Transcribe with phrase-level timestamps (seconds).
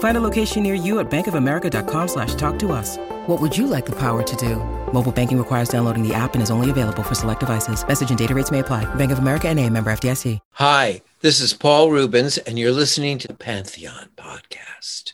[0.00, 2.98] Find a location near you at bankofamerica.com slash talk to us.
[3.26, 4.56] What would you like the power to do?
[4.92, 7.86] Mobile banking requires downloading the app and is only available for select devices.
[7.86, 8.92] Message and data rates may apply.
[8.96, 10.38] Bank of America and a member FDIC.
[10.52, 15.12] Hi, this is Paul Rubens, and you're listening to the Pantheon Podcast.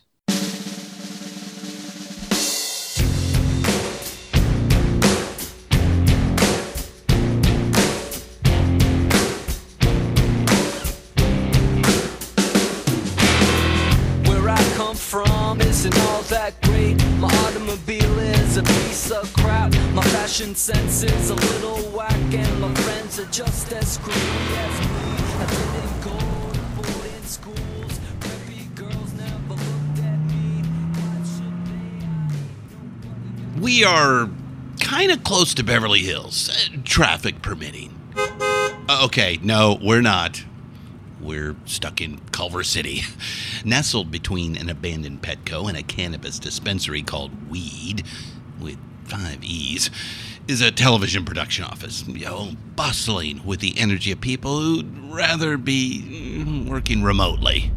[15.85, 16.97] All that great.
[17.19, 19.75] My automobile is a piece of crap.
[19.93, 24.15] My fashion sense is a little whack, and my friends are just as as me.
[25.39, 26.19] I didn't go
[26.53, 28.01] to boarding schools.
[28.21, 30.63] Preppy girls never looked at me.
[33.61, 34.31] We are
[34.81, 37.93] kind of close to Beverly Hills, uh, traffic permitting.
[38.17, 40.43] Uh, okay, no, we're not.
[41.21, 43.03] We're stuck in Culver City,
[43.65, 48.05] nestled between an abandoned Petco and a cannabis dispensary called Weed,
[48.61, 49.91] with five E's,
[50.47, 55.57] is a television production office, you know, bustling with the energy of people who'd rather
[55.57, 57.73] be working remotely.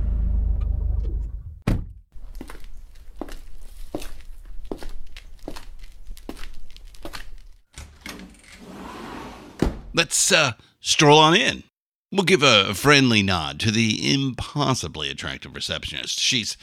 [9.93, 11.63] Let's uh, stroll on in.
[12.11, 16.19] We'll give a friendly nod to the impossibly attractive receptionist.
[16.19, 16.57] She's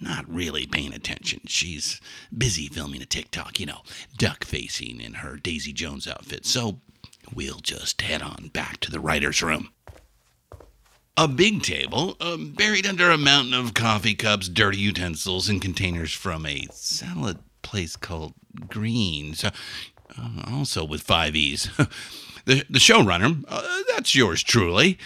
[0.00, 1.42] not really paying attention.
[1.46, 2.00] She's
[2.36, 3.82] busy filming a TikTok, you know,
[4.16, 6.46] duck facing in her Daisy Jones outfit.
[6.46, 6.80] So
[7.32, 9.70] we'll just head on back to the writer's room.
[11.16, 16.12] A big table, uh, buried under a mountain of coffee cups, dirty utensils, and containers
[16.12, 18.34] from a salad place called
[18.68, 19.44] Greens.
[19.44, 19.50] Uh,
[20.46, 21.70] also with five E's.
[22.48, 24.98] the, the showrunner, uh, that's yours truly,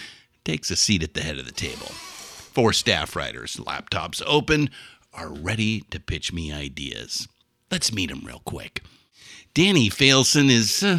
[0.44, 1.86] takes a seat at the head of the table.
[1.86, 4.70] Four staff writers, laptops open,
[5.12, 7.26] are ready to pitch me ideas.
[7.70, 8.82] Let's meet them real quick.
[9.54, 10.98] Danny Failson is uh,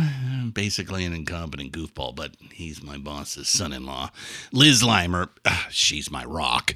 [0.52, 4.12] basically an incompetent goofball, but he's my boss's son in law.
[4.52, 6.75] Liz Limer, uh, she's my rock.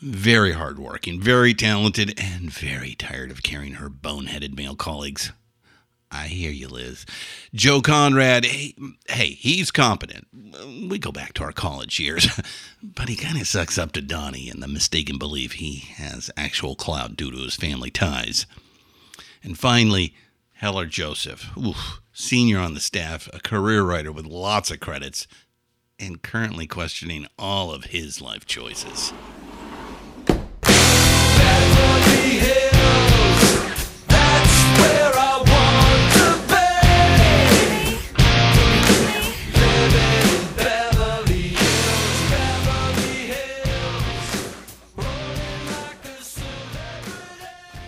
[0.00, 5.32] Very hardworking, very talented, and very tired of carrying her boneheaded male colleagues.
[6.10, 7.06] I hear you, Liz.
[7.54, 8.74] Joe Conrad, hey,
[9.08, 10.28] hey, he's competent.
[10.88, 12.28] We go back to our college years,
[12.82, 16.76] but he kind of sucks up to Donnie in the mistaken belief he has actual
[16.76, 18.46] clout due to his family ties.
[19.42, 20.14] And finally,
[20.54, 25.26] Heller Joseph, oof, senior on the staff, a career writer with lots of credits,
[25.98, 29.12] and currently questioning all of his life choices.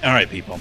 [0.06, 0.60] All right, people.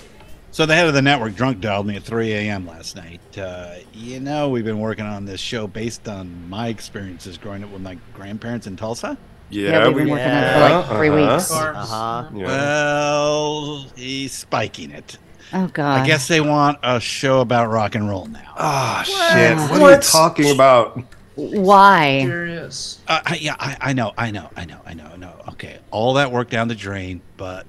[0.49, 2.65] So the head of the network drunk dialed me at 3 a.m.
[2.65, 3.21] last night.
[3.37, 7.69] Uh, you know, we've been working on this show based on my experiences growing up
[7.69, 9.15] with my grandparents in Tulsa.
[9.51, 11.35] Yeah, we've been working on it for like three uh-huh.
[11.35, 11.51] weeks.
[11.51, 12.29] Uh-huh.
[12.33, 12.45] Yeah.
[12.47, 15.19] Well, he's spiking it.
[15.53, 16.01] Oh God.
[16.01, 18.51] I guess they want a show about rock and roll now.
[18.57, 19.57] Oh shit!
[19.57, 21.03] What, are you talking about?
[21.35, 22.21] Why?
[22.23, 22.99] Curious.
[23.07, 25.35] Uh, I, yeah, I, I know, I know, I know, I know, I know.
[25.49, 27.67] Okay, all that work down the drain, but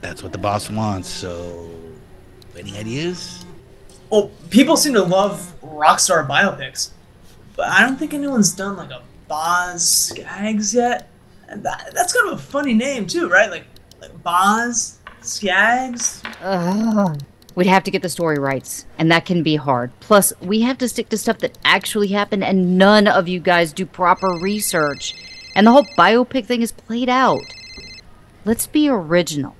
[0.00, 1.08] that's what the boss wants.
[1.08, 1.70] So,
[2.56, 3.44] any ideas?
[4.10, 6.90] Well, people seem to love rock star biopics,
[7.56, 11.08] but I don't think anyone's done like a Boz Skaggs yet.
[11.48, 13.50] And that, that's kind of a funny name too, right?
[13.50, 13.64] Like,
[14.00, 16.22] like Boz Skaggs.
[16.42, 17.20] Ugh.
[17.54, 19.90] We'd have to get the story rights, and that can be hard.
[20.00, 23.72] Plus, we have to stick to stuff that actually happened, and none of you guys
[23.72, 25.14] do proper research.
[25.54, 27.40] And the whole biopic thing is played out.
[28.44, 29.56] Let's be original.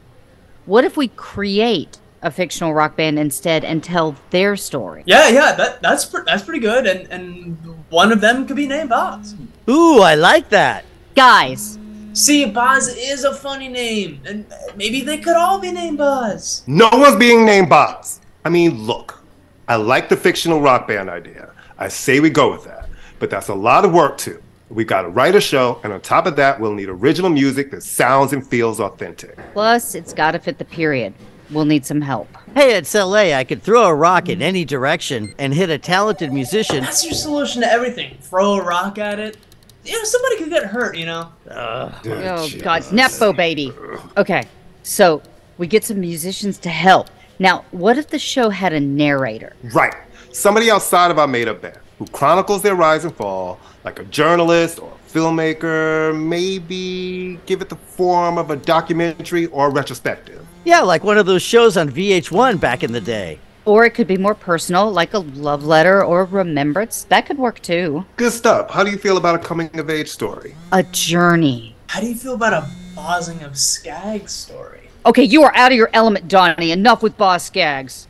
[0.66, 5.02] What if we create a fictional rock band instead and tell their story?
[5.06, 6.86] Yeah, yeah, that that's pr- that's pretty good.
[6.86, 7.56] And and
[7.90, 9.34] one of them could be named Boz.
[9.68, 10.84] Ooh, I like that.
[11.14, 11.78] Guys,
[12.16, 16.62] See, Boz is a funny name, and maybe they could all be named Boz.
[16.66, 18.20] No one's being named Boz.
[18.42, 19.22] I mean, look,
[19.68, 21.50] I like the fictional rock band idea.
[21.78, 22.88] I say we go with that.
[23.18, 24.42] But that's a lot of work too.
[24.68, 27.82] We gotta write a show, and on top of that, we'll need original music that
[27.82, 29.38] sounds and feels authentic.
[29.52, 31.14] plus it's got to fit the period.
[31.50, 32.28] We'll need some help.
[32.56, 33.32] Hey, it's LA.
[33.32, 36.82] I could throw a rock in any direction and hit a talented musician.
[36.82, 38.18] That's your solution to everything.
[38.20, 39.36] Throw a rock at it.
[39.84, 41.32] You know, somebody could get hurt, you know?
[41.48, 43.72] Oh God, Nepo baby.
[44.16, 44.42] Okay,
[44.82, 45.22] so
[45.58, 47.08] we get some musicians to help.
[47.38, 49.54] Now, what if the show had a narrator?
[49.72, 49.94] Right.
[50.32, 54.04] Somebody outside of our made up band who chronicles their rise and fall, like a
[54.04, 60.44] journalist or a filmmaker, maybe give it the form of a documentary or a retrospective.
[60.64, 63.38] Yeah, like one of those shows on VH1 back in the day.
[63.64, 67.04] Or it could be more personal, like a love letter or remembrance.
[67.04, 68.04] That could work too.
[68.16, 68.70] Good stuff.
[68.70, 70.56] How do you feel about a coming of age story?
[70.72, 71.76] A journey.
[71.86, 74.90] How do you feel about a Bozzing of Skag story?
[75.04, 76.72] Okay, you are out of your element, Donnie.
[76.72, 78.08] Enough with boss gags.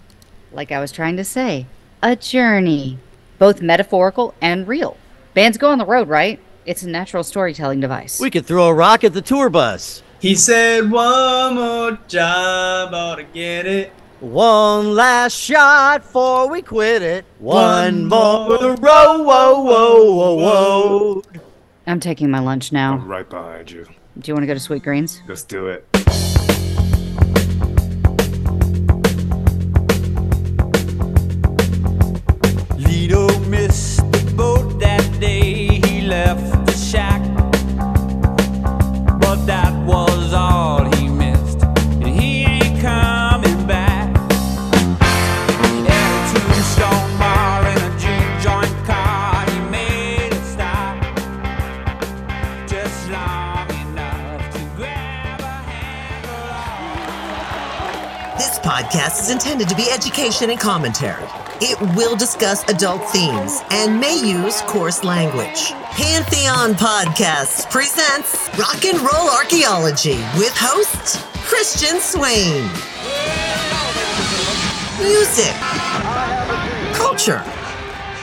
[0.53, 1.67] Like I was trying to say,
[2.03, 2.99] a journey.
[3.39, 4.97] Both metaphorical and real.
[5.37, 6.41] Bands go on the road, right?
[6.65, 8.19] It's a natural storytelling device.
[8.19, 10.03] We could throw a rock at the tour bus.
[10.19, 13.93] He said, one more job, ought to get it.
[14.21, 17.27] One last shot before we quit it.
[17.39, 21.23] One, One more more row, whoa, whoa, whoa, whoa.
[21.87, 22.95] I'm taking my lunch now.
[22.95, 23.85] I'm right behind you.
[24.19, 25.21] Do you want to go to Sweet Greens?
[25.29, 25.87] Let's do it.
[58.87, 61.25] Podcast is intended to be education and commentary.
[61.61, 65.73] It will discuss adult themes and may use coarse language.
[65.93, 72.63] Pantheon Podcasts presents Rock and Roll Archaeology with host Christian Swain.
[75.01, 75.55] Music,
[76.95, 77.43] culture,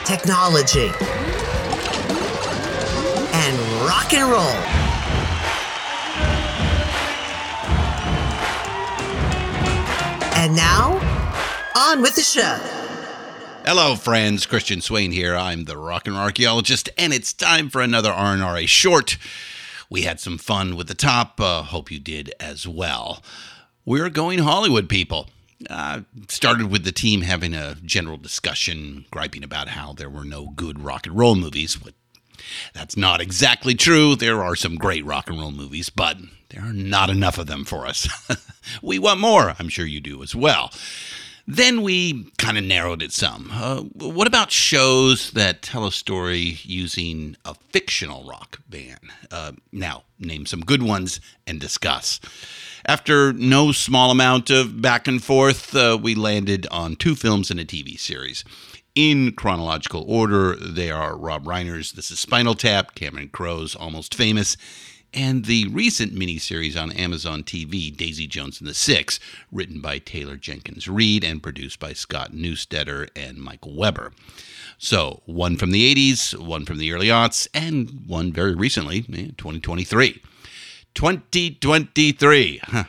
[0.04, 0.90] technology,
[3.34, 4.83] and rock and roll.
[10.44, 10.92] And now,
[11.74, 12.58] on with the show.
[13.64, 14.44] Hello, friends.
[14.44, 15.34] Christian Swain here.
[15.34, 19.16] I'm the rock and archaeologist, and it's time for another RNRA short.
[19.88, 21.40] We had some fun with the top.
[21.40, 23.22] Uh, hope you did as well.
[23.86, 25.30] We're going Hollywood, people.
[25.70, 30.48] Uh, started with the team having a general discussion, griping about how there were no
[30.48, 31.74] good rock and roll movies.
[31.76, 31.94] But
[32.72, 34.16] that's not exactly true.
[34.16, 36.18] There are some great rock and roll movies, but
[36.50, 38.08] there are not enough of them for us.
[38.82, 39.54] we want more.
[39.58, 40.72] I'm sure you do as well.
[41.46, 43.50] Then we kind of narrowed it some.
[43.52, 49.00] Uh, what about shows that tell a story using a fictional rock band?
[49.30, 52.18] Uh, now, name some good ones and discuss.
[52.86, 57.60] After no small amount of back and forth, uh, we landed on two films and
[57.60, 58.44] a TV series.
[58.94, 64.56] In chronological order, they are Rob Reiner's This is Spinal Tap, Cameron Crowe's Almost Famous,
[65.12, 69.18] and the recent miniseries on Amazon TV, Daisy Jones and the Six,
[69.50, 74.12] written by Taylor Jenkins Reid and produced by Scott Neustadter and Michael Weber.
[74.78, 79.32] So, one from the 80s, one from the early aughts, and one very recently, eh,
[79.36, 80.22] 2023.
[80.94, 82.60] 2023.
[82.62, 82.84] Huh.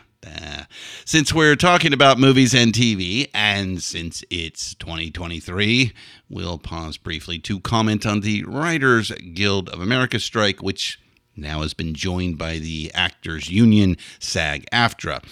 [1.06, 5.94] Since we're talking about movies and TV, and since it's 2023,
[6.30, 11.00] we'll pause briefly to comment on the Writers Guild of America strike, which
[11.36, 15.24] now has been joined by the Actors Union, SAG AFTRA.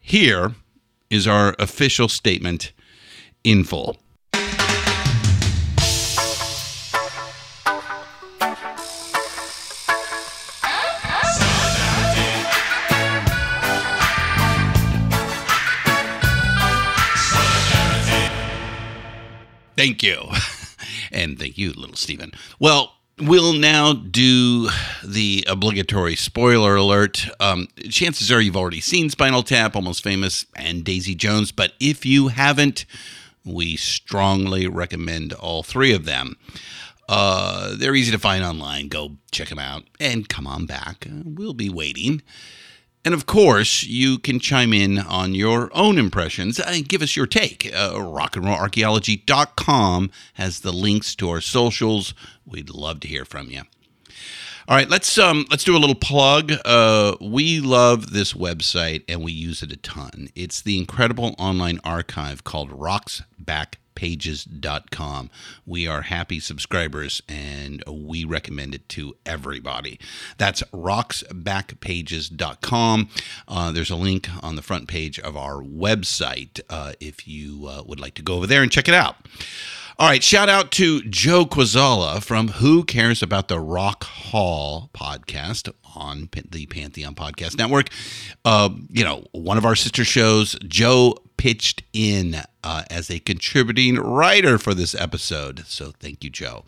[0.00, 0.54] Here
[1.08, 2.72] is our official statement
[3.42, 3.98] in full.
[19.80, 20.28] Thank you.
[21.12, 22.32] And thank you, little Steven.
[22.58, 24.70] Well, we'll now do
[25.04, 27.26] the obligatory spoiler alert.
[27.38, 32.06] Um, chances are you've already seen Spinal Tap, Almost Famous, and Daisy Jones, but if
[32.06, 32.86] you haven't,
[33.44, 36.36] we strongly recommend all three of them.
[37.08, 38.88] Uh, they're easy to find online.
[38.88, 41.06] Go check them out and come on back.
[41.10, 42.22] We'll be waiting.
[43.04, 47.26] And of course, you can chime in on your own impressions and give us your
[47.26, 47.70] take.
[47.74, 52.12] Uh, rockandrollarchaeology.com has the links to our socials.
[52.44, 53.62] We'd love to hear from you.
[54.68, 56.52] All right, let's um let's do a little plug.
[56.64, 60.28] Uh, we love this website and we use it a ton.
[60.36, 62.70] It's the incredible online archive called
[63.94, 65.30] rocksbackpages.com.
[65.66, 69.98] We are happy subscribers and we recommend it to everybody.
[70.38, 73.08] That's rocksbackpages.com.
[73.48, 77.82] Uh, there's a link on the front page of our website uh, if you uh,
[77.86, 79.16] would like to go over there and check it out.
[79.98, 85.70] All right, shout out to Joe Quazala from Who Cares About the Rock Hall podcast
[85.94, 87.90] on the Pantheon Podcast Network.
[88.42, 93.94] Uh, you know, one of our sister shows, Joe pitched in uh, as a contributing
[93.94, 95.64] writer for this episode.
[95.64, 96.66] So thank you, Joe.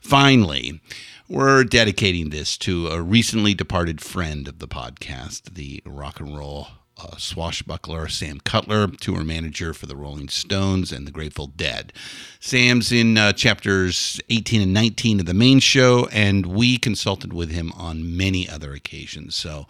[0.00, 0.80] Finally,
[1.28, 6.68] we're dedicating this to a recently departed friend of the podcast, the rock and roll
[6.96, 11.92] uh, swashbuckler Sam Cutler, tour manager for the Rolling Stones and the Grateful Dead.
[12.40, 17.50] Sam's in uh, chapters 18 and 19 of the main show, and we consulted with
[17.50, 19.36] him on many other occasions.
[19.36, 19.66] So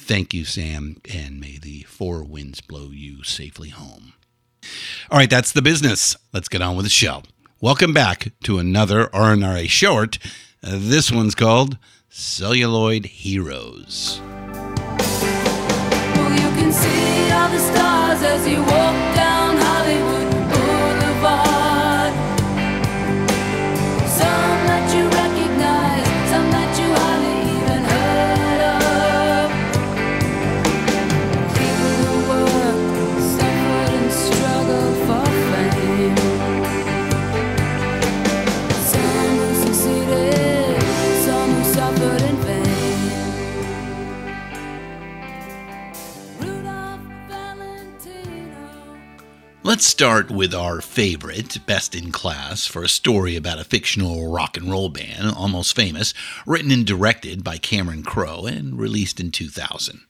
[0.00, 4.14] thank you, Sam, and may the four winds blow you safely home.
[5.10, 6.16] All right, that's the business.
[6.32, 7.22] Let's get on with the show.
[7.60, 10.18] Welcome back to another RNRA short.
[10.62, 11.78] This one's called
[12.08, 14.20] Celluloid Heroes.
[18.46, 19.09] You
[49.70, 54.56] Let's start with our favorite, best in class, for a story about a fictional rock
[54.56, 56.12] and roll band, almost famous,
[56.44, 60.00] written and directed by Cameron Crowe and released in 2000.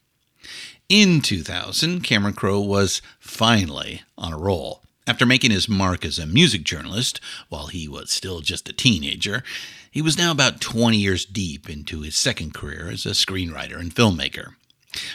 [0.88, 4.80] In 2000, Cameron Crowe was finally on a roll.
[5.06, 9.42] After making his mark as a music journalist while he was still just a teenager,
[9.90, 13.94] he was now about 20 years deep into his second career as a screenwriter and
[13.94, 14.54] filmmaker.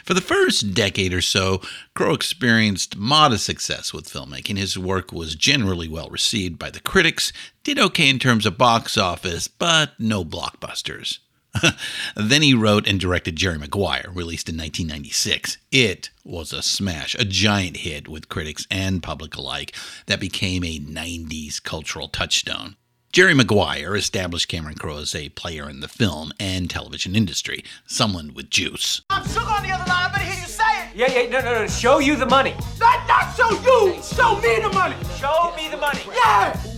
[0.03, 1.62] For the first decade or so,
[1.94, 4.58] Crowe experienced modest success with filmmaking.
[4.58, 8.98] His work was generally well received by the critics, did okay in terms of box
[8.98, 11.20] office, but no blockbusters.
[12.15, 15.58] then he wrote and directed Jerry Maguire, released in 1996.
[15.72, 19.75] It was a smash, a giant hit with critics and public alike
[20.08, 22.75] that became a 90s cultural touchstone.
[23.15, 28.34] Jerry Maguire established Cameron Crowe as a player in the film and television industry, someone
[28.34, 29.03] with juice.
[29.10, 30.10] I'm sugar on the other line.
[30.10, 30.95] I better hear you say it.
[30.98, 31.67] Yeah, yeah, no, no, no.
[31.67, 32.53] Show you the money.
[32.77, 34.03] Not, not show you.
[34.03, 34.98] Show me the money.
[35.17, 36.01] Show me the money.
[36.13, 36.75] Yeah.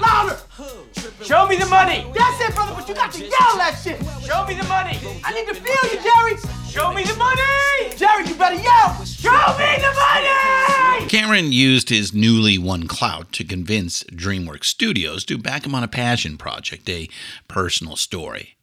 [0.00, 0.38] Louder.
[1.24, 2.06] Show me the money.
[2.14, 2.74] That's it, brother.
[2.74, 3.98] But you got to yell that shit.
[4.22, 4.98] Show me the money.
[5.24, 6.36] I need to feel you, Jerry.
[6.68, 7.96] Show me the money.
[7.96, 9.02] Jerry, you better yell.
[9.04, 11.08] Show me the money.
[11.08, 15.88] Cameron used his newly won clout to convince DreamWorks Studios to back him on a
[15.88, 17.08] passion project, a
[17.48, 18.56] personal story.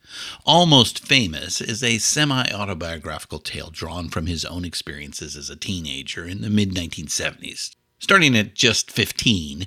[0.45, 6.25] Almost Famous is a semi autobiographical tale drawn from his own experiences as a teenager
[6.25, 7.71] in the mid 1970s.
[8.03, 9.65] Starting at just 15,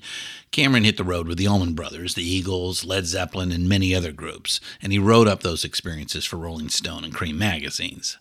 [0.50, 4.12] Cameron hit the road with the Allman Brothers, the Eagles, Led Zeppelin, and many other
[4.12, 8.19] groups, and he wrote up those experiences for Rolling Stone and Cream magazines.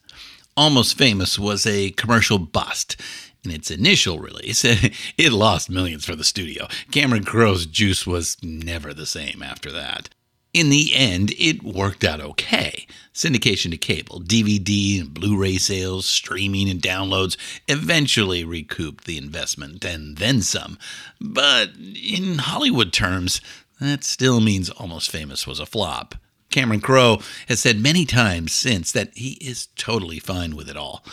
[0.56, 2.96] Almost Famous was a commercial bust.
[3.44, 4.64] In its initial release,
[5.18, 6.70] it lost millions for the studio.
[6.92, 10.15] Cameron Crowe's juice was never the same after that.
[10.56, 12.88] In the end, it worked out okay.
[13.14, 17.36] Syndication to cable, DVD and Blu ray sales, streaming and downloads
[17.68, 20.80] eventually recouped the investment and then some.
[21.20, 23.42] But in Hollywood terms,
[23.82, 26.16] that still means Almost Famous was a flop.
[26.52, 27.20] Cameron Crowe
[27.50, 31.04] has said many times since that he is totally fine with it all.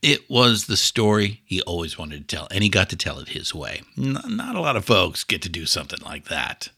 [0.00, 3.30] It was the story he always wanted to tell, and he got to tell it
[3.30, 3.82] his way.
[3.98, 6.68] N- not a lot of folks get to do something like that.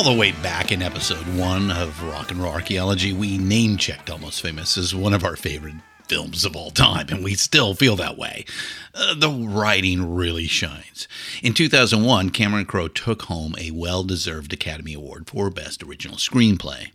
[0.00, 4.08] All the way back in episode one of Rock and Roll Archaeology, we name checked
[4.08, 5.74] Almost Famous as one of our favorite
[6.08, 8.46] films of all time, and we still feel that way.
[8.94, 11.06] Uh, the writing really shines.
[11.42, 16.92] In 2001, Cameron Crowe took home a well deserved Academy Award for Best Original Screenplay.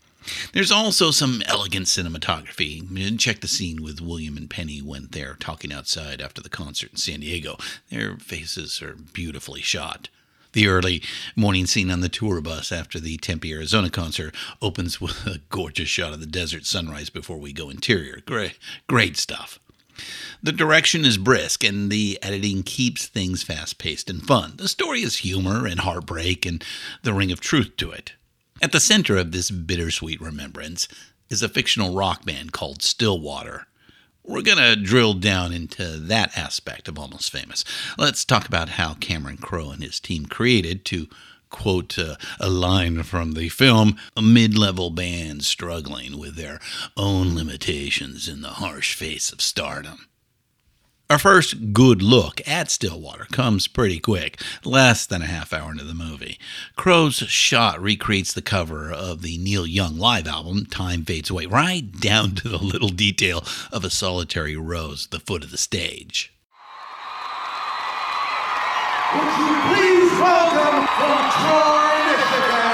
[0.53, 3.19] There's also some elegant cinematography.
[3.19, 6.97] Check the scene with William and Penny when they're talking outside after the concert in
[6.97, 7.57] San Diego.
[7.91, 10.09] Their faces are beautifully shot.
[10.55, 11.03] The early
[11.35, 15.89] morning scene on the tour bus after the Tempe, Arizona concert opens with a gorgeous
[15.89, 18.21] shot of the desert sunrise before we go interior.
[18.25, 18.57] Great,
[18.87, 19.59] great stuff.
[20.41, 24.53] The direction is brisk and the editing keeps things fast paced and fun.
[24.55, 26.63] The story is humor and heartbreak and
[27.03, 28.13] the ring of truth to it.
[28.61, 30.87] At the center of this bittersweet remembrance
[31.29, 33.67] is a fictional rock band called Stillwater.
[34.27, 37.63] We're going to drill down into that aspect of Almost Famous.
[37.95, 41.07] Let's talk about how Cameron Crowe and his team created, to
[41.51, 46.59] quote uh, a line from the film, a mid level band struggling with their
[46.97, 50.07] own limitations in the harsh face of stardom.
[51.07, 55.83] Our first good look at Stillwater comes pretty quick, less than a half hour into
[55.83, 56.39] the movie.
[56.75, 61.91] Crowe's shot recreates the cover of the Neil Young live album, Time Fades Away, right
[61.99, 66.33] down to the little detail of a solitary rose at the foot of the stage.
[69.13, 72.64] Would you please welcome from Troy, Michigan,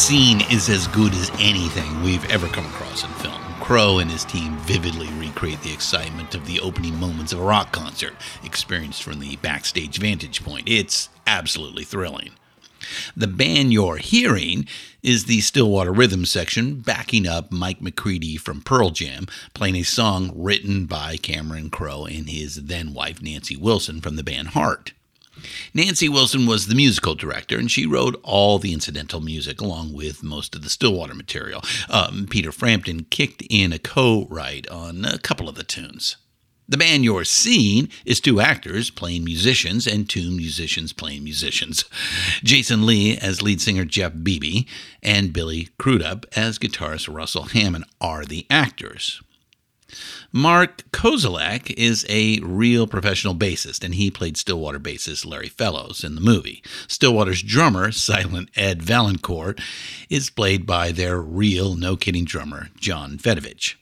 [0.00, 3.38] scene is as good as anything we've ever come across in film.
[3.60, 7.70] Crowe and his team vividly recreate the excitement of the opening moments of a rock
[7.70, 10.66] concert, experienced from the backstage vantage point.
[10.66, 12.30] It's absolutely thrilling.
[13.14, 14.66] The band you're hearing
[15.02, 20.32] is the Stillwater Rhythm section, backing up Mike McCready from Pearl Jam, playing a song
[20.34, 24.94] written by Cameron Crowe and his then wife Nancy Wilson from the band Heart.
[25.74, 30.22] Nancy Wilson was the musical director, and she wrote all the incidental music along with
[30.22, 31.62] most of the Stillwater material.
[31.88, 36.16] Um, Peter Frampton kicked in a co write on a couple of the tunes.
[36.70, 41.84] The band you're seeing is two actors playing musicians and two musicians playing musicians.
[42.44, 44.66] Jason Lee as lead singer Jeff Beebe
[45.02, 49.20] and Billy Crudup as guitarist Russell Hammond are the actors.
[50.32, 56.14] Mark Kozelek is a real professional bassist, and he played Stillwater bassist Larry Fellows in
[56.14, 56.62] the movie.
[56.86, 59.60] Stillwater's drummer, Silent Ed Valancourt,
[60.08, 63.74] is played by their real, no kidding drummer, John Fedevich.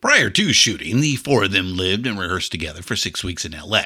[0.00, 3.50] Prior to shooting, the four of them lived and rehearsed together for six weeks in
[3.50, 3.82] LA.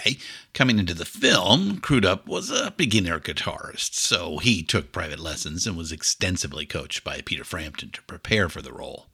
[0.52, 5.74] Coming into the film, Crudup was a beginner guitarist, so he took private lessons and
[5.74, 9.06] was extensively coached by Peter Frampton to prepare for the role.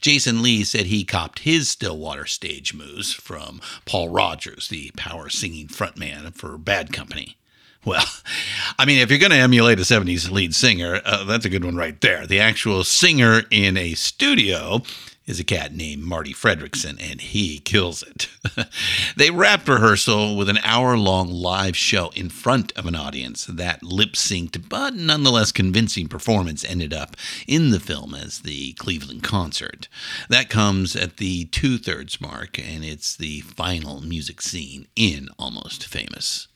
[0.00, 5.68] Jason Lee said he copped his Stillwater stage moves from Paul Rodgers, the power singing
[5.68, 7.36] frontman for Bad Company.
[7.84, 8.04] Well,
[8.78, 11.64] I mean, if you're going to emulate a 70s lead singer, uh, that's a good
[11.64, 12.26] one right there.
[12.26, 14.82] The actual singer in a studio
[15.30, 18.28] is a cat named Marti Frederiksen, and he kills it.
[19.16, 23.46] they wrapped rehearsal with an hour long live show in front of an audience.
[23.46, 27.16] That lip synced but nonetheless convincing performance ended up
[27.46, 29.86] in the film as the Cleveland concert.
[30.28, 35.86] That comes at the two thirds mark, and it's the final music scene in Almost
[35.86, 36.48] Famous.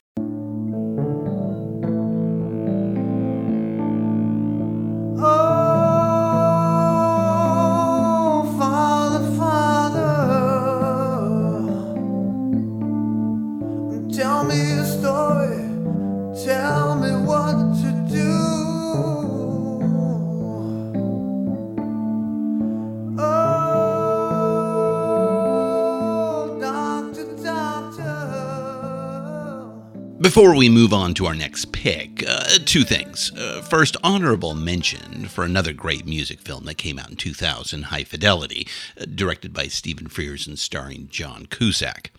[30.34, 33.30] Before we move on to our next pick, uh, two things.
[33.30, 38.02] Uh, first, honorable mention for another great music film that came out in 2000, High
[38.02, 38.66] Fidelity,
[39.00, 42.10] uh, directed by Stephen Frears and starring John Cusack.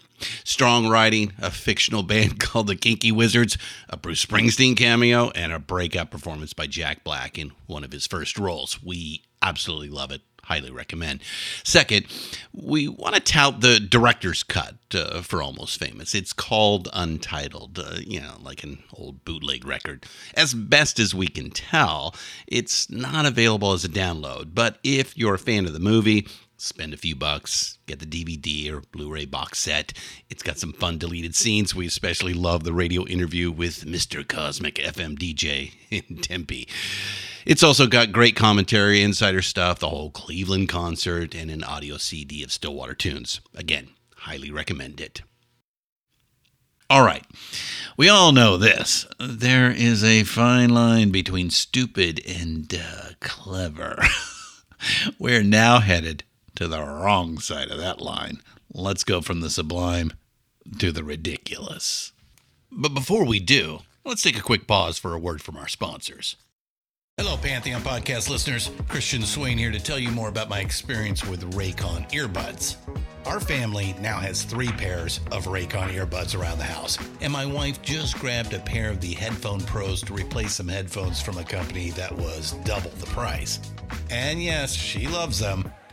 [0.45, 3.57] Strong writing, a fictional band called the Kinky Wizards,
[3.89, 8.07] a Bruce Springsteen cameo, and a breakout performance by Jack Black in one of his
[8.07, 8.81] first roles.
[8.81, 10.21] We absolutely love it.
[10.45, 11.21] Highly recommend.
[11.63, 12.05] Second,
[12.53, 16.15] we want to tout the director's cut uh, for Almost Famous.
[16.15, 20.05] It's called Untitled, uh, you know, like an old bootleg record.
[20.35, 22.15] As best as we can tell,
[22.47, 26.93] it's not available as a download, but if you're a fan of the movie, spend
[26.93, 29.93] a few bucks, get the DVD or Blu ray box set.
[30.29, 31.75] It's got some fun deleted scenes.
[31.75, 34.27] We especially love the radio interview with Mr.
[34.27, 36.67] Cosmic FM DJ in Tempe.
[37.45, 42.43] It's also got great commentary, insider stuff, the whole Cleveland concert, and an audio CD
[42.43, 43.41] of Stillwater tunes.
[43.53, 45.21] Again, highly recommend it.
[46.89, 47.25] All right.
[47.97, 49.07] We all know this.
[49.19, 54.03] There is a fine line between stupid and uh, clever.
[55.19, 56.23] We're now headed
[56.55, 58.41] to the wrong side of that line.
[58.73, 60.13] Let's go from the sublime
[60.79, 62.11] to the ridiculous.
[62.71, 66.35] But before we do, let's take a quick pause for a word from our sponsors.
[67.17, 68.71] Hello, Pantheon Podcast listeners.
[68.89, 72.75] Christian Swain here to tell you more about my experience with Raycon earbuds.
[73.25, 77.81] Our family now has three pairs of Raycon earbuds around the house, and my wife
[77.81, 81.91] just grabbed a pair of the Headphone Pros to replace some headphones from a company
[81.91, 83.61] that was double the price.
[84.11, 85.71] And yes, she loves them.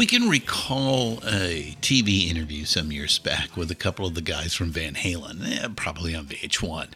[0.00, 4.54] We can recall a TV interview some years back with a couple of the guys
[4.54, 6.92] from Van Halen, eh, probably on VH1.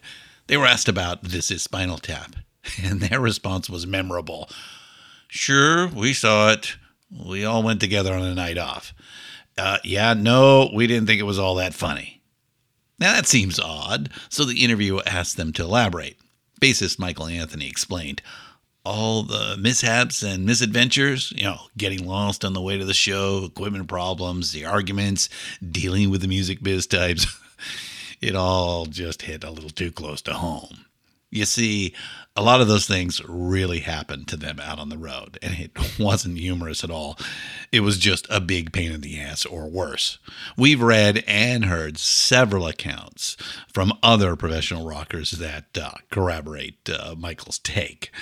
[0.47, 2.35] They were asked about This Is Spinal Tap,
[2.83, 4.49] and their response was memorable.
[5.29, 6.77] Sure, we saw it.
[7.11, 8.95] We all went together on a night off.
[9.59, 12.23] Uh, yeah, no, we didn't think it was all that funny.
[12.99, 16.17] Now that seems odd, so the interviewer asked them to elaborate.
[16.59, 18.23] Bassist Michael Anthony explained
[18.85, 23.45] all the mishaps and misadventures, you know, getting lost on the way to the show,
[23.45, 25.29] equipment problems, the arguments,
[25.67, 27.27] dealing with the music biz types.
[28.21, 30.85] it all just hit a little too close to home.
[31.31, 31.95] You see,
[32.37, 35.73] a lot of those things really happened to them out on the road, and it
[35.99, 37.19] wasn't humorous at all.
[37.73, 40.19] It was just a big pain in the ass, or worse.
[40.57, 43.37] We've read and heard several accounts
[43.73, 48.13] from other professional rockers that uh, corroborate uh, Michael's take.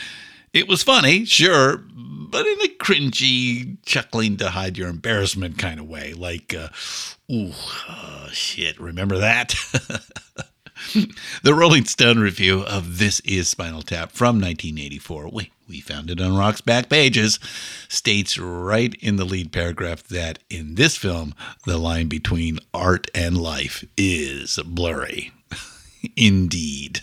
[0.53, 5.89] It was funny, sure, but in a cringy, chuckling to hide your embarrassment kind of
[5.89, 6.13] way.
[6.13, 6.69] Like, uh,
[7.33, 7.53] ooh,
[7.89, 9.55] oh, shit, remember that?
[11.43, 16.21] the Rolling Stone review of This Is Spinal Tap from 1984, we, we found it
[16.21, 17.39] on Rock's back pages,
[17.89, 21.35] states right in the lead paragraph that in this film,
[21.65, 25.33] the line between art and life is blurry.
[26.17, 27.01] Indeed.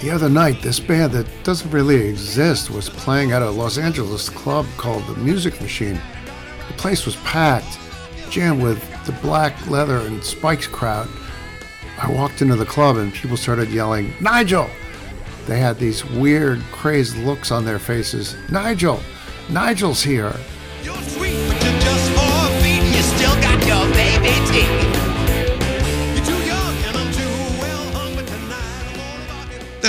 [0.00, 4.30] The other night, this band that doesn't really exist was playing at a Los Angeles
[4.30, 6.00] club called the Music Machine.
[6.68, 7.78] The place was packed,
[8.30, 11.06] jammed with the black leather and spikes crowd.
[11.98, 14.70] I walked into the club and people started yelling, Nigel!
[15.46, 18.36] They had these weird, crazed looks on their faces.
[18.50, 19.00] Nigel!
[19.50, 20.34] Nigel's here!
[20.82, 20.94] You
[23.02, 25.09] still got your baby teeth.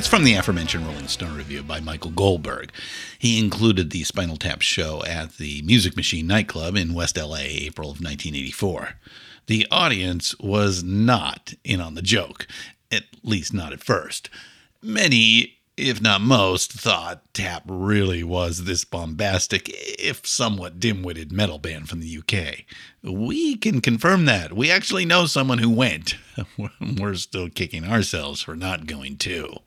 [0.01, 2.71] That's from the aforementioned Rolling Stone review by Michael Goldberg.
[3.19, 7.91] He included the Spinal Tap show at the Music Machine nightclub in West LA, April
[7.91, 8.95] of 1984.
[9.45, 12.47] The audience was not in on the joke,
[12.91, 14.31] at least not at first.
[14.81, 21.59] Many, if not most, thought Tap really was this bombastic, if somewhat dim witted metal
[21.59, 22.65] band from the UK.
[23.03, 24.53] We can confirm that.
[24.53, 26.15] We actually know someone who went.
[26.97, 29.57] We're still kicking ourselves for not going too.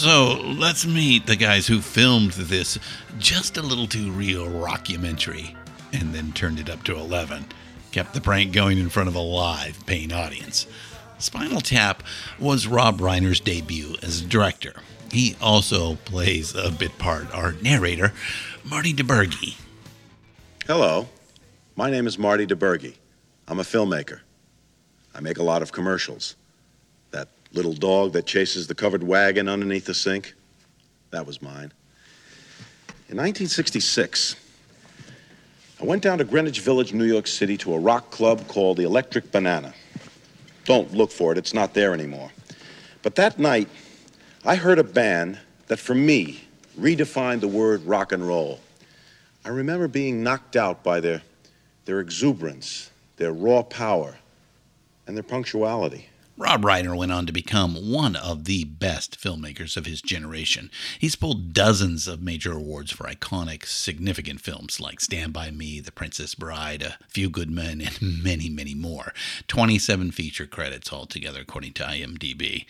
[0.00, 2.78] So let's meet the guys who filmed this
[3.18, 5.54] just a little too real rockumentary
[5.92, 7.44] and then turned it up to 11.
[7.92, 10.66] Kept the prank going in front of a live paying audience.
[11.20, 12.02] Spinal Tap
[12.38, 14.74] was Rob Reiner's debut as a director.
[15.12, 18.14] He also plays a bit part, our narrator,
[18.64, 19.56] Marty DiBergi.
[20.66, 21.08] Hello,
[21.76, 22.94] my name is Marty DiBergi.
[23.48, 24.20] I'm a filmmaker.
[25.14, 26.36] I make a lot of commercials.
[27.10, 30.34] That little dog that chases the covered wagon underneath the sink,
[31.10, 31.72] that was mine.
[33.10, 34.36] In 1966,
[35.82, 38.84] I went down to Greenwich Village, New York City to a rock club called the
[38.84, 39.74] Electric Banana.
[40.64, 42.30] Don't look for it, it's not there anymore.
[43.02, 43.68] But that night,
[44.44, 46.40] I heard a band that, for me,
[46.78, 48.60] redefined the word rock and roll.
[49.44, 51.22] I remember being knocked out by their,
[51.84, 54.16] their exuberance, their raw power,
[55.06, 56.08] and their punctuality.
[56.40, 60.70] Rob Reiner went on to become one of the best filmmakers of his generation.
[60.98, 65.92] He's pulled dozens of major awards for iconic, significant films like Stand By Me, The
[65.92, 69.12] Princess Bride, A Few Good Men, and many, many more.
[69.48, 72.64] 27 feature credits altogether, according to IMDb.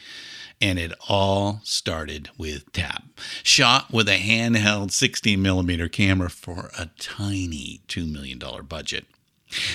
[0.60, 3.04] And it all started with Tap,
[3.44, 9.06] shot with a handheld 16 millimeter camera for a tiny $2 million budget.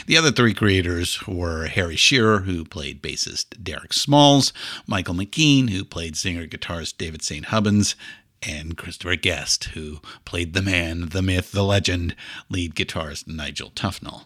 [0.07, 4.53] The other three creators were Harry Shearer, who played bassist Derek Smalls,
[4.88, 7.45] Michael McKean, who played singer guitarist David St.
[7.45, 7.95] Hubbins,
[8.41, 12.15] and Christopher Guest, who played the man, the myth, the legend,
[12.49, 14.25] lead guitarist Nigel Tufnel.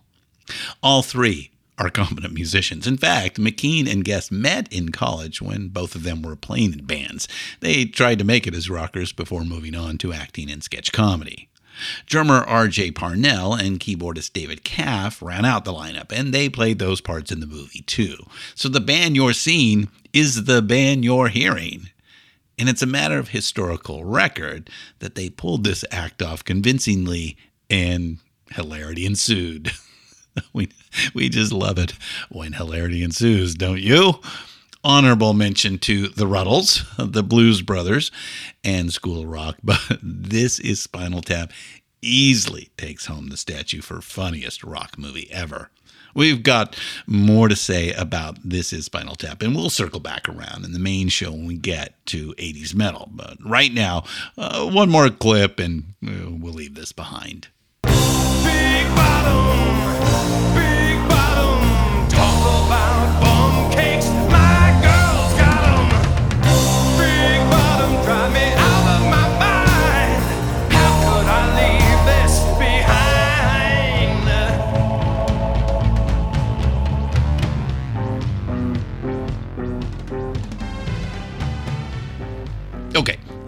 [0.83, 2.85] All three are competent musicians.
[2.85, 6.85] In fact, McKean and Guest met in college when both of them were playing in
[6.85, 7.27] bands.
[7.61, 11.48] They tried to make it as rockers before moving on to acting and sketch comedy.
[12.05, 12.91] Drummer R.J.
[12.91, 17.39] Parnell and keyboardist David Kaff ran out the lineup, and they played those parts in
[17.39, 18.17] the movie too.
[18.55, 21.89] So the band you're seeing is the band you're hearing.
[22.57, 27.37] And it's a matter of historical record that they pulled this act off convincingly,
[27.69, 28.17] and
[28.51, 29.71] hilarity ensued.
[30.53, 30.69] we,
[31.13, 31.93] we just love it
[32.29, 34.15] when hilarity ensues, don't you?
[34.83, 38.11] Honorable mention to the Rutles, the Blues Brothers,
[38.63, 41.51] and School Rock, but this is Spinal Tap
[42.01, 45.69] easily takes home the statue for funniest rock movie ever.
[46.15, 50.65] We've got more to say about This Is Spinal Tap, and we'll circle back around
[50.65, 53.09] in the main show when we get to 80s metal.
[53.11, 54.05] But right now,
[54.37, 57.49] uh, one more clip, and uh, we'll leave this behind.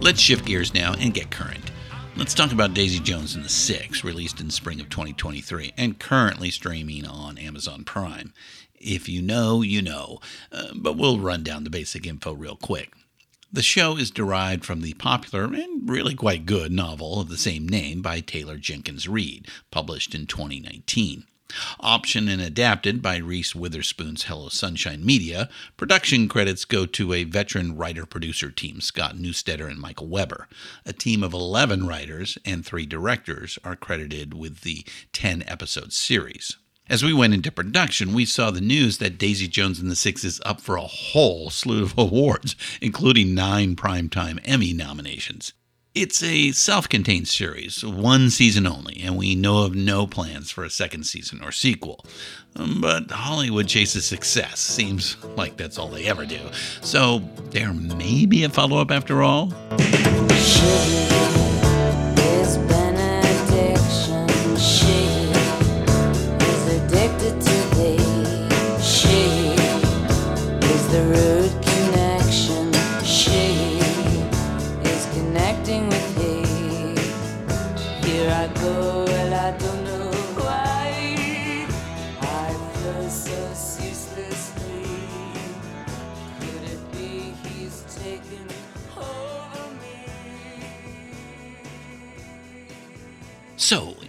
[0.02, 1.70] Let's shift gears now and get current.
[2.16, 6.50] Let's talk about Daisy Jones and the Six, released in spring of 2023 and currently
[6.50, 8.34] streaming on Amazon Prime.
[8.74, 10.18] If you know, you know,
[10.50, 12.92] uh, but we'll run down the basic info real quick.
[13.52, 17.68] The show is derived from the popular and really quite good novel of the same
[17.68, 21.26] name by Taylor Jenkins Reid, published in 2019.
[21.80, 27.76] Optioned and adapted by Reese Witherspoon's Hello Sunshine Media, production credits go to a veteran
[27.76, 30.48] writer producer team, Scott Neustadter and Michael Weber.
[30.86, 36.56] A team of 11 writers and three directors are credited with the 10 episode series.
[36.88, 40.24] As we went into production, we saw the news that Daisy Jones and the Six
[40.24, 45.52] is up for a whole slew of awards, including nine Primetime Emmy nominations.
[45.94, 50.64] It's a self contained series, one season only, and we know of no plans for
[50.64, 52.02] a second season or sequel.
[52.56, 54.58] Um, But Hollywood chases success.
[54.58, 56.40] Seems like that's all they ever do.
[56.80, 57.18] So
[57.50, 59.52] there may be a follow up after all.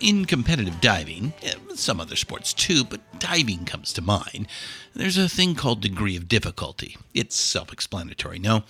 [0.03, 4.47] in competitive diving, eh, some other sports too, but diving comes to mind,
[4.93, 6.97] there's a thing called degree of difficulty.
[7.13, 8.63] It's self explanatory, no?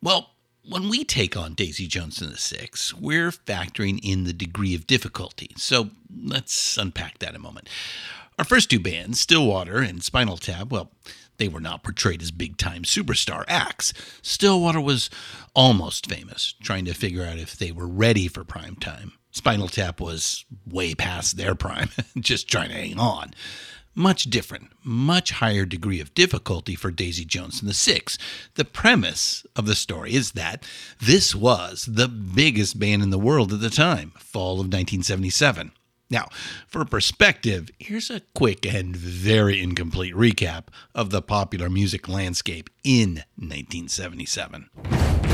[0.00, 0.30] Well,
[0.66, 4.86] when we take on Daisy Jones and the Six, we're factoring in the degree of
[4.86, 5.50] difficulty.
[5.56, 5.90] So
[6.24, 7.68] let's unpack that a moment.
[8.38, 10.90] Our first two bands, Stillwater and Spinal Tap, well,
[11.36, 13.92] they were not portrayed as big time superstar acts.
[14.22, 15.10] Stillwater was
[15.52, 19.12] almost famous, trying to figure out if they were ready for prime time.
[19.34, 23.34] Spinal Tap was way past their prime, just trying to hang on.
[23.96, 28.16] Much different, much higher degree of difficulty for Daisy Jones and the Six.
[28.54, 30.64] The premise of the story is that
[31.00, 35.72] this was the biggest band in the world at the time, fall of 1977.
[36.10, 36.28] Now,
[36.68, 43.24] for perspective, here's a quick and very incomplete recap of the popular music landscape in
[43.36, 45.33] 1977.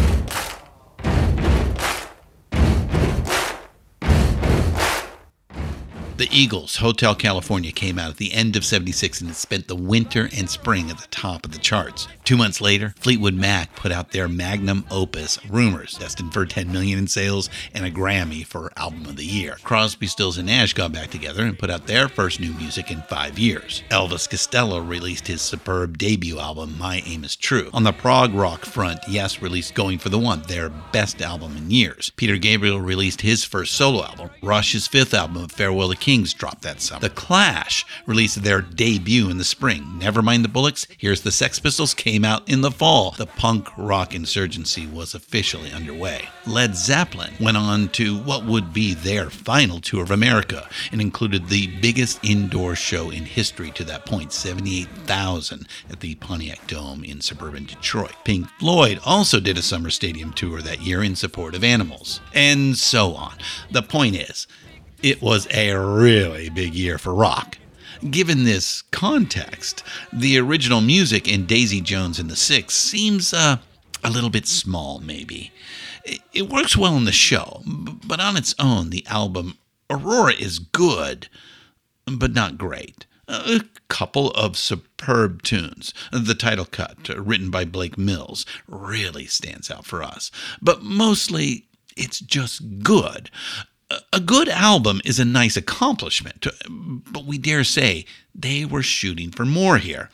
[6.21, 9.75] The Eagles, Hotel California, came out at the end of 76 and it spent the
[9.75, 12.09] winter and spring at the top of the charts.
[12.31, 16.97] Two months later, Fleetwood Mac put out their magnum opus, Rumors, destined for 10 million
[16.97, 19.57] in sales and a Grammy for Album of the Year.
[19.65, 23.03] Crosby, Stills, and Nash got back together and put out their first new music in
[23.03, 23.83] five years.
[23.91, 27.69] Elvis Costello released his superb debut album, My Aim Is True.
[27.75, 31.73] On the prog rock front, Yes released Going for the One, their best album in
[31.73, 32.11] years.
[32.11, 34.31] Peter Gabriel released his first solo album.
[34.41, 37.01] Rush's fifth album, Farewell to Kings, dropped that summer.
[37.01, 39.99] The Clash released their debut in the spring.
[39.99, 43.13] Never mind the Bollocks, Here's the Sex Pistols came out in the fall.
[43.13, 46.29] The punk rock insurgency was officially underway.
[46.47, 51.49] Led Zeppelin went on to what would be their final tour of America and included
[51.49, 57.21] the biggest indoor show in history to that point 78,000 at the Pontiac Dome in
[57.21, 58.15] suburban Detroit.
[58.25, 62.77] Pink Floyd also did a summer stadium tour that year in support of animals, and
[62.77, 63.37] so on.
[63.71, 64.47] The point is,
[65.03, 67.57] it was a really big year for rock.
[68.09, 69.83] Given this context,
[70.13, 73.59] the original music in Daisy Jones and the Six seems uh,
[74.03, 75.53] a little bit small, maybe.
[76.33, 79.59] It, works well in the show, but on its own, the album
[79.91, 81.29] Aurora is good,
[82.07, 83.05] but not great.
[83.29, 85.93] A couple of superb tunes.
[86.11, 90.31] The title cut, written by Blake Mills, really stands out for us.
[90.63, 93.31] But mostly, it's just good.
[94.13, 99.45] A- good album is a nice accomplishment, but we dare say they were shooting for
[99.45, 100.11] more here.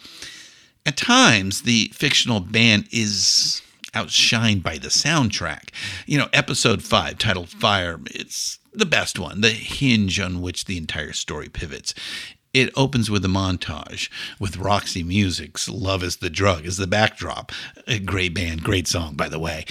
[0.85, 3.63] At times, the fictional band is
[3.93, 5.71] outshined by the soundtrack.
[6.07, 10.77] You know, episode 5, titled Fire, it's the best one, the hinge on which the
[10.77, 11.95] entire story pivots.
[12.53, 14.09] It opens with a montage
[14.39, 17.53] with Roxy Music's Love is the Drug as the backdrop.
[17.87, 19.67] A great band, great song, by the way.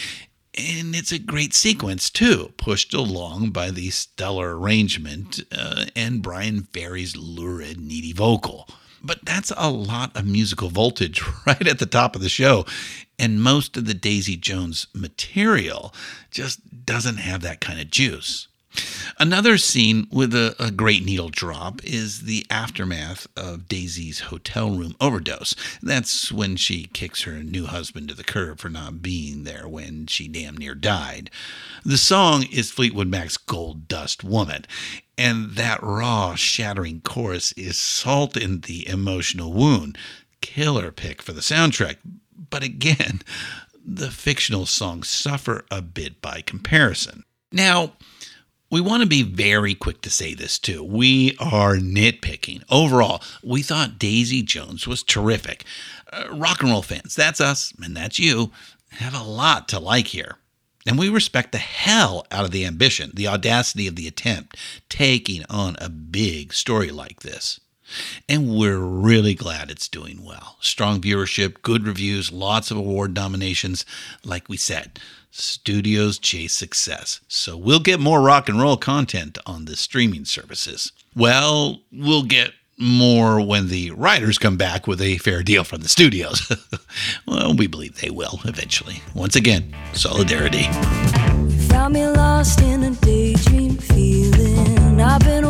[0.58, 6.64] And it's a great sequence, too, pushed along by the stellar arrangement uh, and Bryan
[6.74, 8.68] Ferry's lurid, needy vocal.
[9.04, 12.66] But that's a lot of musical voltage right at the top of the show.
[13.20, 15.94] And most of the Daisy Jones material
[16.32, 18.48] just doesn't have that kind of juice.
[19.18, 24.94] Another scene with a, a great needle drop is the aftermath of Daisy's hotel room
[25.00, 25.56] overdose.
[25.82, 30.08] That's when she kicks her new husband to the curb for not being there when
[30.08, 31.30] she damn near died.
[31.86, 34.66] The song is Fleetwood Mac's Gold Dust Woman,
[35.18, 39.98] and that raw, shattering chorus is salt in the emotional wound.
[40.42, 41.98] Killer pick for the soundtrack.
[42.50, 43.22] But again,
[43.86, 47.24] the fictional songs suffer a bit by comparison.
[47.52, 47.94] Now,
[48.76, 50.84] we want to be very quick to say this too.
[50.84, 52.62] We are nitpicking.
[52.70, 55.64] Overall, we thought Daisy Jones was terrific.
[56.12, 58.52] Uh, rock and roll fans, that's us and that's you,
[58.90, 60.40] have a lot to like here.
[60.86, 64.58] And we respect the hell out of the ambition, the audacity of the attempt,
[64.90, 67.62] taking on a big story like this.
[68.28, 70.58] And we're really glad it's doing well.
[70.60, 73.86] Strong viewership, good reviews, lots of award nominations.
[74.26, 75.00] Like we said,
[75.36, 77.20] studios chase success.
[77.28, 80.92] So we'll get more rock and roll content on the streaming services.
[81.16, 85.90] Well, we'll get more when the writers come back with a fair deal from the
[85.90, 86.52] studios.
[87.28, 89.02] well, we believe they will eventually.
[89.14, 90.64] Once again, solidarity.
[91.70, 95.02] Found me lost in a daydream feeling.
[95.02, 95.46] I've been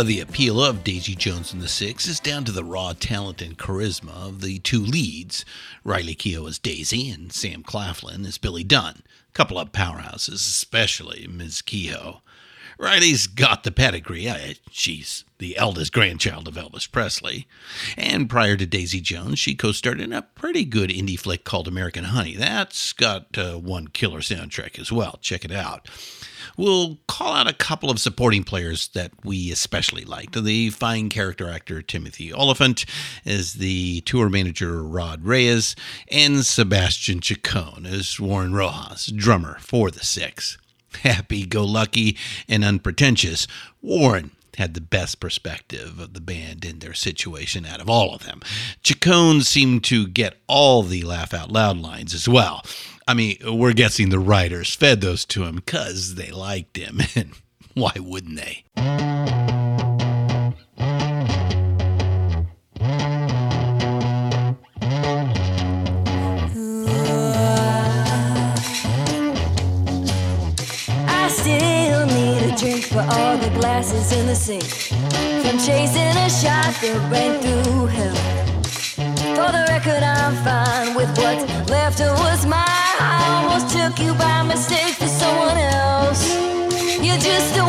[0.00, 3.42] of the appeal of Daisy Jones and the Six is down to the raw talent
[3.42, 5.44] and charisma of the two leads,
[5.84, 9.02] Riley Keough as Daisy and Sam Claflin as Billy Dunne.
[9.28, 11.60] A couple of powerhouses, especially Ms.
[11.60, 12.22] Keough.
[12.78, 14.30] Riley's got the pedigree.
[14.30, 17.46] I, she's the eldest grandchild of Elvis Presley.
[17.98, 21.68] And prior to Daisy Jones, she co starred in a pretty good indie flick called
[21.68, 22.36] American Honey.
[22.36, 25.18] That's got uh, one killer soundtrack as well.
[25.20, 25.90] Check it out.
[26.56, 30.42] We'll call out a couple of supporting players that we especially liked.
[30.42, 32.84] The fine character actor Timothy Olyphant
[33.24, 35.76] as the tour manager Rod Reyes,
[36.08, 40.58] and Sebastian Chacon as Warren Rojas, drummer for the Six.
[41.02, 42.16] Happy go lucky
[42.48, 43.46] and unpretentious,
[43.80, 48.24] Warren had the best perspective of the band and their situation out of all of
[48.24, 48.40] them.
[48.82, 52.62] Chacon seemed to get all the laugh out loud lines as well.
[53.10, 57.32] I mean, we're guessing the writers fed those to him because they liked him, and
[57.74, 58.64] why wouldn't they?
[72.92, 74.62] All the glasses in the sink.
[74.62, 78.39] From chasing a shot that ran through hell.
[79.40, 82.60] For the record, I'm fine with what's left of what's mine.
[83.00, 86.28] I almost took you by mistake for someone else.
[87.00, 87.64] You're just a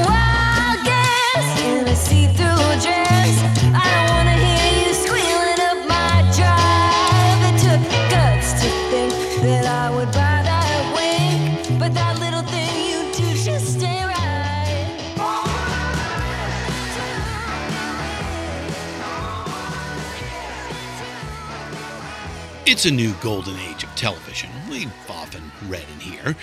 [22.82, 24.50] It's a new golden age of television.
[24.68, 26.36] We've often read and hear,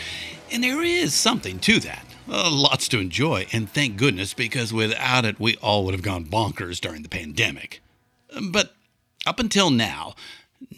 [0.53, 2.07] and there is something to that.
[2.29, 6.27] Uh, lots to enjoy, and thank goodness, because without it, we all would have gone
[6.27, 7.83] bonkers during the pandemic.
[8.41, 8.73] But
[9.27, 10.15] up until now,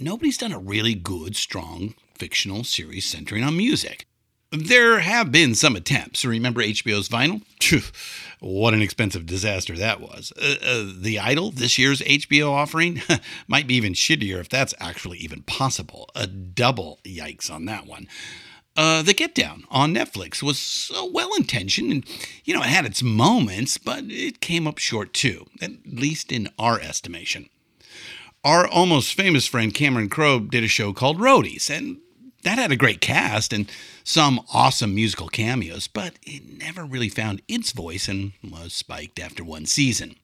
[0.00, 4.06] nobody's done a really good, strong fictional series centering on music.
[4.52, 6.24] There have been some attempts.
[6.24, 7.42] Remember HBO's Vinyl?
[8.40, 10.32] What an expensive disaster that was.
[10.36, 13.02] Uh, uh, the Idol, this year's HBO offering,
[13.48, 16.08] might be even shittier if that's actually even possible.
[16.16, 18.08] A double yikes on that one.
[18.76, 22.04] Uh, the Get Down on Netflix was so well intentioned and,
[22.44, 26.48] you know, it had its moments, but it came up short too, at least in
[26.58, 27.50] our estimation.
[28.42, 31.98] Our almost famous friend Cameron Crowe did a show called Roadies, and
[32.42, 33.70] that had a great cast and
[34.04, 39.44] some awesome musical cameos, but it never really found its voice and was spiked after
[39.44, 40.16] one season.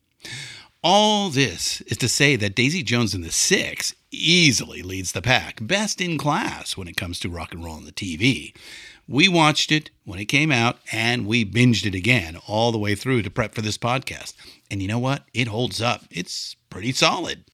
[0.83, 5.59] All this is to say that Daisy Jones and the Six easily leads the pack,
[5.61, 8.55] best in class when it comes to rock and roll on the TV.
[9.09, 12.95] We watched it when it came out and we binged it again all the way
[12.95, 14.35] through to prep for this podcast.
[14.71, 15.25] And you know what?
[15.33, 16.03] It holds up.
[16.11, 17.45] It's pretty solid.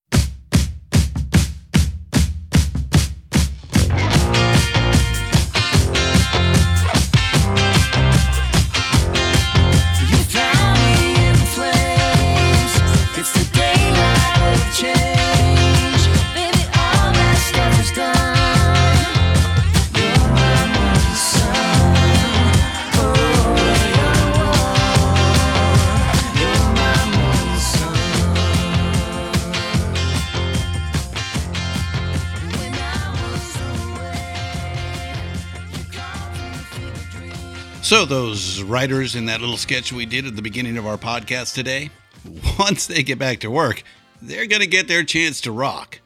[37.93, 41.53] So, those writers in that little sketch we did at the beginning of our podcast
[41.53, 41.90] today,
[42.59, 43.82] once they get back to work,
[44.22, 46.01] they're going to get their chance to rock,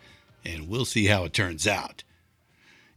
[0.44, 2.02] and we'll see how it turns out.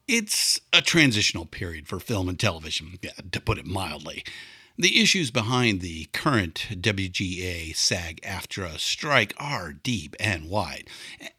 [0.07, 2.97] It's a transitional period for film and television,
[3.31, 4.23] to put it mildly.
[4.75, 10.87] The issues behind the current WGA SAG AFTRA strike are deep and wide.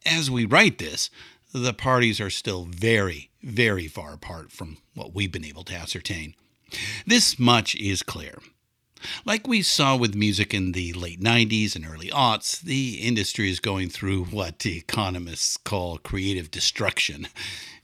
[0.06, 1.10] As we write this,
[1.52, 6.36] the parties are still very, very far apart from what we've been able to ascertain.
[7.06, 8.38] This much is clear.
[9.24, 13.60] Like we saw with music in the late 90s and early aughts, the industry is
[13.60, 17.28] going through what economists call creative destruction.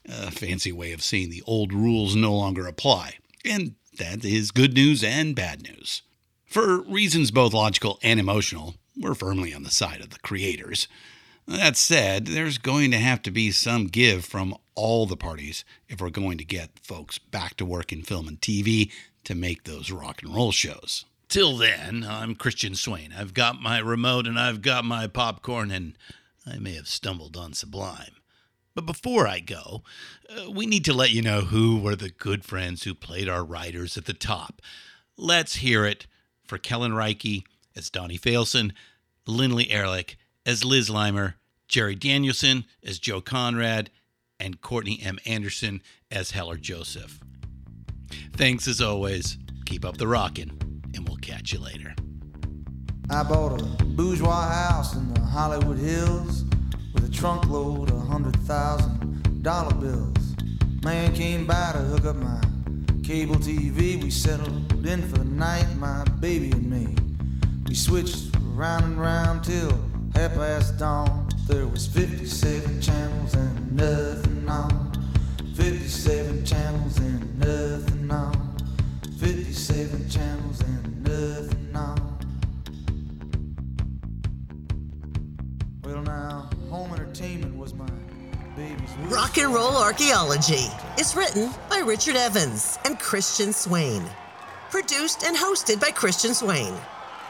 [0.06, 3.14] A fancy way of saying the old rules no longer apply.
[3.44, 6.02] And that is good news and bad news.
[6.44, 10.86] For reasons both logical and emotional, we're firmly on the side of the creators.
[11.46, 16.00] That said, there's going to have to be some give from all the parties if
[16.00, 18.92] we're going to get folks back to work in film and TV
[19.24, 21.04] to make those rock and roll shows.
[21.28, 23.12] Till then, I'm Christian Swain.
[23.16, 25.98] I've got my remote and I've got my popcorn, and
[26.46, 28.14] I may have stumbled on Sublime.
[28.76, 29.82] But before I go,
[30.28, 33.42] uh, we need to let you know who were the good friends who played our
[33.42, 34.62] writers at the top.
[35.16, 36.06] Let's hear it
[36.44, 37.42] for Kellen Reiche
[37.74, 38.72] as Donnie Failson,
[39.26, 41.34] Lynly Ehrlich as Liz Limer,
[41.66, 43.90] Jerry Danielsen as Joe Conrad,
[44.38, 45.18] and Courtney M.
[45.26, 47.20] Anderson as Heller Joseph.
[48.34, 49.38] Thanks as always.
[49.64, 51.94] Keep up the rockin', and we'll catch you later.
[53.10, 56.44] I bought a bourgeois house in the Hollywood Hills
[56.92, 60.34] with a trunk load of hundred thousand dollar bills.
[60.82, 62.40] Man came by to hook up my
[63.02, 64.02] cable TV.
[64.02, 66.96] We settled in for the night, my baby and me.
[67.68, 69.70] We switched round and round till
[70.14, 71.28] half past dawn.
[71.46, 74.92] There was 57 channels and nothing on.
[75.54, 78.56] 57 channels and nothing on.
[79.20, 82.18] 57 channels and nothing on.
[85.84, 87.86] Well, now, home entertainment was my
[88.56, 88.90] baby's.
[89.08, 90.66] Rock and Roll Archaeology
[90.98, 94.02] is written by Richard Evans and Christian Swain.
[94.70, 96.74] Produced and hosted by Christian Swain.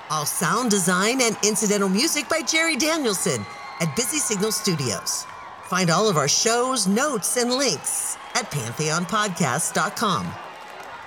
[0.08, 3.44] All sound design and incidental music by Jerry Danielsen
[3.80, 5.26] at Busy Signal Studios.
[5.64, 10.26] Find all of our shows, notes, and links at pantheonpodcast.com.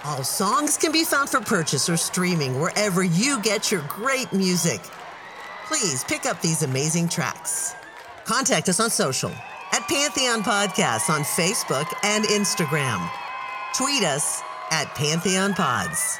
[0.05, 4.81] All songs can be found for purchase or streaming wherever you get your great music.
[5.65, 7.75] Please pick up these amazing tracks.
[8.25, 9.31] Contact us on social
[9.71, 13.09] at Pantheon Podcasts on Facebook and Instagram.
[13.75, 14.41] Tweet us
[14.71, 16.19] at Pantheon Pods.